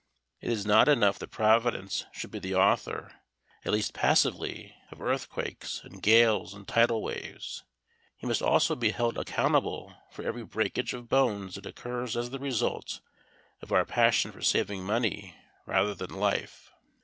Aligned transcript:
It 0.39 0.51
is 0.51 0.65
not 0.65 0.89
enough 0.89 1.19
that 1.19 1.29
Providence 1.29 2.05
should 2.11 2.31
be 2.31 2.39
the 2.39 2.55
author, 2.55 3.21
at 3.63 3.71
least 3.71 3.93
passively, 3.93 4.75
of 4.89 4.99
earthquakes 4.99 5.79
and 5.83 6.01
gales 6.01 6.55
and 6.55 6.67
tidal 6.67 7.03
waves. 7.03 7.63
He 8.17 8.25
must 8.25 8.41
also 8.41 8.73
be 8.75 8.89
held 8.89 9.15
accountable 9.19 9.95
for 10.09 10.23
every 10.25 10.43
breakage 10.43 10.95
of 10.95 11.07
bones 11.07 11.53
that 11.53 11.67
occurs 11.67 12.17
as 12.17 12.31
the 12.31 12.39
result 12.39 12.99
of 13.61 13.71
our 13.71 13.85
passion 13.85 14.31
for 14.31 14.41
saving 14.41 14.83
money 14.83 15.35
rather 15.67 15.93
than 15.93 16.09
life. 16.09 16.71